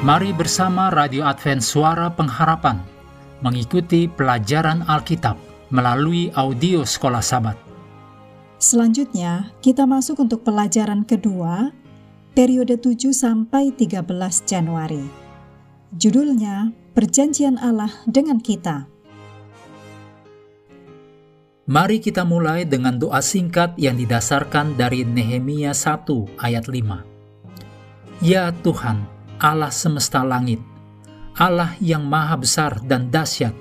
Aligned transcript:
Mari 0.00 0.32
bersama 0.32 0.88
Radio 0.88 1.28
Advent 1.28 1.60
Suara 1.60 2.08
Pengharapan 2.08 2.80
mengikuti 3.44 4.08
pelajaran 4.08 4.80
Alkitab 4.88 5.36
melalui 5.68 6.32
audio 6.32 6.88
Sekolah 6.88 7.20
Sabat. 7.20 7.60
Selanjutnya, 8.56 9.52
kita 9.60 9.84
masuk 9.84 10.24
untuk 10.24 10.40
pelajaran 10.40 11.04
kedua, 11.04 11.76
periode 12.32 12.80
7 12.80 13.12
sampai 13.12 13.76
13 13.76 14.00
Januari. 14.48 15.04
Judulnya 15.92 16.72
Perjanjian 16.96 17.60
Allah 17.60 17.92
dengan 18.08 18.40
kita. 18.40 18.88
Mari 21.68 22.00
kita 22.00 22.24
mulai 22.24 22.64
dengan 22.64 22.96
doa 22.96 23.20
singkat 23.20 23.76
yang 23.76 24.00
didasarkan 24.00 24.80
dari 24.80 25.04
Nehemia 25.04 25.76
1 25.76 26.40
ayat 26.40 26.72
5. 26.72 28.24
Ya 28.24 28.48
Tuhan, 28.64 29.19
Allah 29.40 29.72
semesta 29.72 30.20
langit, 30.20 30.60
Allah 31.40 31.72
yang 31.80 32.04
maha 32.04 32.36
besar 32.36 32.76
dan 32.84 33.08
dahsyat, 33.08 33.56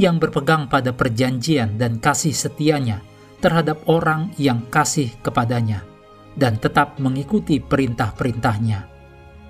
yang 0.00 0.16
berpegang 0.16 0.72
pada 0.72 0.96
perjanjian 0.96 1.76
dan 1.76 2.00
kasih 2.00 2.32
setianya 2.32 3.04
terhadap 3.44 3.84
orang 3.92 4.32
yang 4.40 4.64
kasih 4.72 5.12
kepadanya, 5.20 5.84
dan 6.32 6.56
tetap 6.56 6.96
mengikuti 6.96 7.60
perintah-perintahnya. 7.60 8.88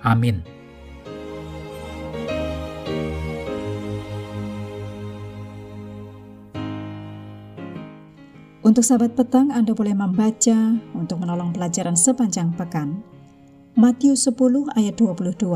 Amin. 0.03 0.43
Untuk 8.63 8.83
sahabat 8.83 9.15
petang, 9.15 9.55
Anda 9.55 9.75
boleh 9.75 9.95
membaca 9.95 10.59
untuk 10.95 11.23
menolong 11.23 11.55
pelajaran 11.55 11.95
sepanjang 11.95 12.55
pekan. 12.59 13.03
Matius 13.73 14.29
10 14.29 14.69
ayat 14.77 15.01
22, 15.01 15.49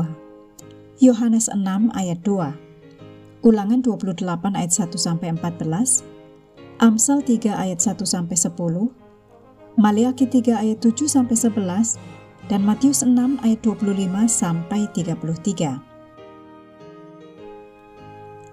Yohanes 1.05 1.53
6 1.53 1.93
ayat 1.93 2.17
2, 2.25 3.45
Ulangan 3.45 3.85
28 3.85 4.25
ayat 4.57 4.73
1 4.73 4.89
sampai 4.97 5.37
14, 5.37 6.01
Amsal 6.81 7.21
3 7.21 7.53
ayat 7.53 7.77
1 7.77 8.01
sampai 8.09 8.33
10, 8.33 8.89
Maliaki 9.77 10.25
3 10.25 10.49
ayat 10.49 10.81
7 10.81 11.05
sampai 11.05 11.37
11, 11.37 12.01
dan 12.49 12.65
Matius 12.65 13.05
6 13.05 13.37
ayat 13.45 13.61
25 13.61 13.85
sampai 14.25 14.89
33. 14.97 15.77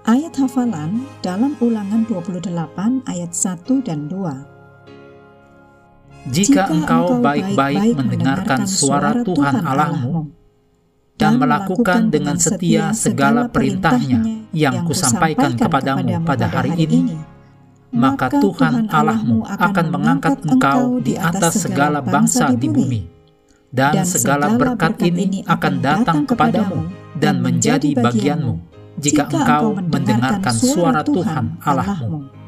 Ayat 0.04 0.34
hafalan 0.36 1.08
dalam 1.24 1.56
ulangan 1.64 2.04
28 2.04 2.52
ayat 3.08 3.32
1 3.32 3.80
dan 3.80 4.12
2. 4.12 4.53
Jika 6.24 6.72
engkau 6.72 7.20
baik-baik 7.20 8.00
mendengarkan 8.00 8.64
suara 8.64 9.20
Tuhan 9.20 9.60
Allahmu 9.60 10.32
dan 11.20 11.36
melakukan 11.36 12.08
dengan 12.08 12.40
setia 12.40 12.96
segala 12.96 13.52
perintahnya 13.52 14.48
yang 14.56 14.88
kusampaikan 14.88 15.52
kepadamu 15.52 16.24
pada 16.24 16.48
hari 16.48 16.72
ini, 16.80 17.12
maka 17.92 18.32
Tuhan 18.32 18.88
Allahmu 18.88 19.44
akan 19.44 19.86
mengangkat 19.92 20.40
engkau 20.48 20.96
di 21.04 21.12
atas 21.20 21.68
segala 21.68 22.00
bangsa 22.00 22.56
di 22.56 22.72
bumi, 22.72 23.04
dan 23.68 24.00
segala 24.08 24.56
berkat 24.56 24.96
ini 25.04 25.44
akan 25.44 25.74
datang 25.84 26.24
kepadamu 26.24 26.88
dan 27.20 27.44
menjadi 27.44 27.92
bagianmu. 28.00 28.72
jika 28.94 29.26
engkau 29.26 29.74
mendengarkan 29.74 30.54
suara 30.54 31.02
Tuhan 31.02 31.58
Allahmu. 31.66 32.43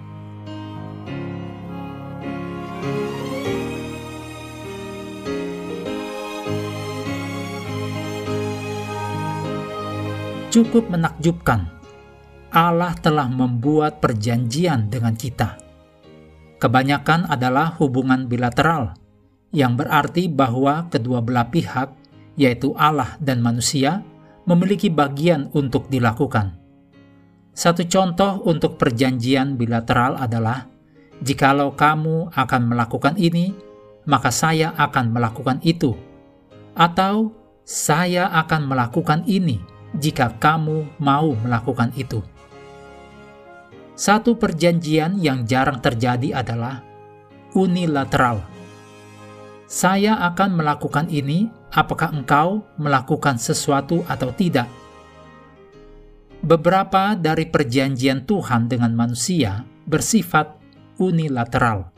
Cukup 10.57 10.89
menakjubkan, 10.89 11.69
Allah 12.49 12.97
telah 13.05 13.29
membuat 13.29 14.01
perjanjian 14.01 14.89
dengan 14.89 15.13
kita. 15.13 15.61
Kebanyakan 16.57 17.29
adalah 17.29 17.77
hubungan 17.77 18.25
bilateral, 18.25 18.97
yang 19.53 19.77
berarti 19.77 20.33
bahwa 20.33 20.89
kedua 20.89 21.21
belah 21.21 21.53
pihak, 21.53 21.93
yaitu 22.41 22.73
Allah 22.81 23.21
dan 23.21 23.45
manusia, 23.45 24.01
memiliki 24.49 24.89
bagian 24.89 25.53
untuk 25.53 25.93
dilakukan. 25.93 26.57
Satu 27.53 27.85
contoh 27.85 28.41
untuk 28.49 28.81
perjanjian 28.81 29.61
bilateral 29.61 30.17
adalah, 30.17 30.73
jikalau 31.21 31.77
kamu 31.77 32.33
akan 32.33 32.63
melakukan 32.65 33.21
ini, 33.21 33.53
maka 34.09 34.33
saya 34.33 34.73
akan 34.73 35.13
melakukan 35.13 35.61
itu. 35.69 35.93
Atau, 36.73 37.37
saya 37.69 38.33
akan 38.33 38.73
melakukan 38.73 39.21
ini 39.29 39.76
jika 39.95 40.35
kamu 40.41 40.99
mau 40.99 41.37
melakukan 41.39 41.95
itu. 41.95 42.25
Satu 43.97 44.37
perjanjian 44.37 45.17
yang 45.17 45.49
jarang 45.49 45.81
terjadi 45.81 46.43
adalah 46.43 46.85
unilateral. 47.57 48.45
Saya 49.67 50.21
akan 50.31 50.61
melakukan 50.61 51.09
ini 51.09 51.49
apakah 51.73 52.13
engkau 52.13 52.63
melakukan 52.77 53.41
sesuatu 53.41 54.05
atau 54.07 54.31
tidak. 54.37 54.69
Beberapa 56.45 57.17
dari 57.17 57.49
perjanjian 57.49 58.29
Tuhan 58.29 58.69
dengan 58.69 58.93
manusia 58.93 59.65
bersifat 59.89 60.55
unilateral. 61.01 61.91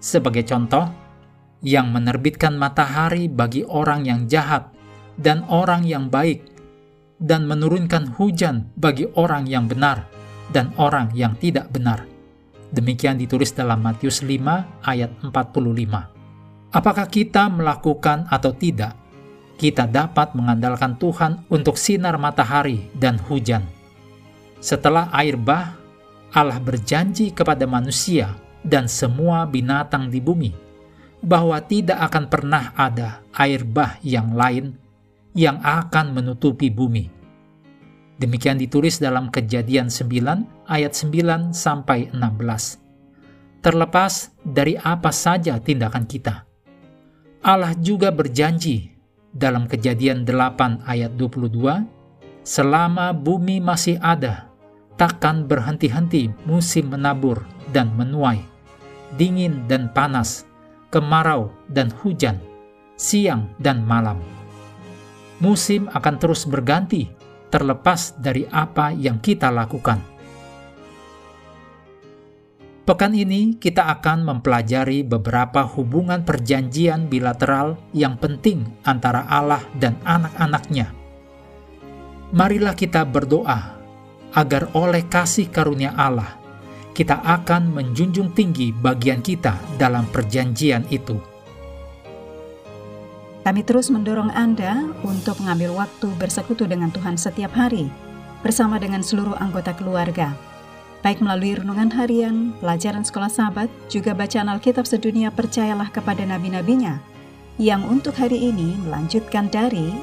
Sebagai 0.00 0.42
contoh, 0.48 0.88
yang 1.64 1.92
menerbitkan 1.92 2.56
matahari 2.56 3.28
bagi 3.28 3.64
orang 3.64 4.04
yang 4.08 4.24
jahat 4.26 4.72
dan 5.20 5.44
orang 5.48 5.84
yang 5.84 6.08
baik, 6.08 6.55
dan 7.16 7.48
menurunkan 7.48 8.16
hujan 8.20 8.68
bagi 8.76 9.08
orang 9.16 9.48
yang 9.48 9.68
benar 9.68 10.08
dan 10.52 10.72
orang 10.76 11.12
yang 11.16 11.34
tidak 11.36 11.72
benar. 11.72 12.04
Demikian 12.70 13.16
ditulis 13.16 13.54
dalam 13.54 13.80
Matius 13.80 14.20
5 14.20 14.84
ayat 14.84 15.10
45. 15.22 15.32
Apakah 16.76 17.06
kita 17.08 17.48
melakukan 17.48 18.28
atau 18.28 18.52
tidak 18.52 19.06
kita 19.56 19.88
dapat 19.88 20.36
mengandalkan 20.36 21.00
Tuhan 21.00 21.48
untuk 21.48 21.80
sinar 21.80 22.20
matahari 22.20 22.92
dan 22.92 23.16
hujan. 23.16 23.64
Setelah 24.60 25.08
air 25.16 25.40
bah, 25.40 25.76
Allah 26.32 26.60
berjanji 26.60 27.32
kepada 27.32 27.64
manusia 27.64 28.36
dan 28.60 28.84
semua 28.84 29.48
binatang 29.48 30.12
di 30.12 30.20
bumi 30.20 30.52
bahwa 31.24 31.56
tidak 31.64 31.96
akan 32.12 32.24
pernah 32.28 32.76
ada 32.76 33.24
air 33.32 33.64
bah 33.64 33.96
yang 34.04 34.36
lain 34.36 34.76
yang 35.36 35.60
akan 35.60 36.16
menutupi 36.16 36.72
bumi. 36.72 37.12
Demikian 38.16 38.56
ditulis 38.56 38.96
dalam 38.96 39.28
Kejadian 39.28 39.92
9 39.92 40.72
ayat 40.72 40.92
9 40.96 41.52
sampai 41.52 42.08
16. 42.16 42.80
Terlepas 43.60 44.32
dari 44.40 44.80
apa 44.80 45.12
saja 45.12 45.60
tindakan 45.60 46.08
kita, 46.08 46.48
Allah 47.44 47.76
juga 47.76 48.08
berjanji 48.08 48.96
dalam 49.36 49.68
kejadian 49.68 50.24
8 50.24 50.88
ayat 50.88 51.12
22, 51.14 51.84
selama 52.40 53.12
bumi 53.12 53.60
masih 53.60 54.00
ada, 54.00 54.48
takkan 54.96 55.44
berhenti-henti 55.44 56.32
musim 56.48 56.88
menabur 56.88 57.44
dan 57.76 57.92
menuai, 57.94 58.40
dingin 59.20 59.68
dan 59.68 59.92
panas, 59.92 60.48
kemarau 60.88 61.52
dan 61.68 61.92
hujan, 62.00 62.40
siang 62.96 63.52
dan 63.60 63.84
malam. 63.84 64.35
Musim 65.36 65.92
akan 65.92 66.14
terus 66.16 66.48
berganti 66.48 67.12
terlepas 67.52 68.16
dari 68.16 68.48
apa 68.48 68.92
yang 68.92 69.20
kita 69.20 69.52
lakukan. 69.52 70.00
Pekan 72.86 73.18
ini 73.18 73.58
kita 73.58 73.90
akan 73.98 74.22
mempelajari 74.22 75.02
beberapa 75.02 75.66
hubungan 75.66 76.22
perjanjian 76.22 77.10
bilateral 77.10 77.74
yang 77.90 78.14
penting 78.14 78.62
antara 78.86 79.26
Allah 79.26 79.58
dan 79.74 79.98
anak-anaknya. 80.06 80.94
Marilah 82.30 82.78
kita 82.78 83.02
berdoa 83.02 83.74
agar 84.38 84.70
oleh 84.78 85.02
kasih 85.10 85.50
karunia 85.50 85.98
Allah, 85.98 86.38
kita 86.94 87.26
akan 87.26 87.74
menjunjung 87.74 88.30
tinggi 88.32 88.70
bagian 88.70 89.18
kita 89.18 89.58
dalam 89.74 90.06
perjanjian 90.06 90.86
itu. 90.86 91.35
Kami 93.46 93.62
terus 93.62 93.94
mendorong 93.94 94.34
Anda 94.34 94.90
untuk 95.06 95.38
mengambil 95.38 95.78
waktu 95.78 96.10
bersekutu 96.18 96.66
dengan 96.66 96.90
Tuhan 96.90 97.14
setiap 97.14 97.54
hari, 97.54 97.86
bersama 98.42 98.82
dengan 98.82 99.06
seluruh 99.06 99.38
anggota 99.38 99.70
keluarga 99.70 100.34
baik 101.06 101.22
melalui 101.22 101.54
renungan 101.54 101.86
harian, 101.94 102.50
pelajaran 102.58 103.06
sekolah 103.06 103.30
sahabat, 103.30 103.70
juga 103.86 104.10
bacaan 104.10 104.50
Alkitab 104.50 104.90
sedunia 104.90 105.30
percayalah 105.30 105.86
kepada 105.94 106.26
nabi-nabinya, 106.26 106.98
yang 107.62 107.86
untuk 107.86 108.18
hari 108.18 108.50
ini 108.50 108.74
melanjutkan 108.82 109.46
dari 109.46 109.94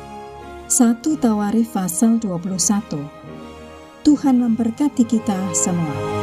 1 0.71 1.03
Tawarif 1.03 1.75
pasal 1.75 2.23
21. 2.23 3.03
Tuhan 4.07 4.35
memberkati 4.39 5.03
kita 5.03 5.35
semua. 5.51 6.22